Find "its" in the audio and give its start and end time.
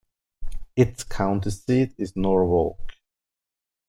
0.75-1.03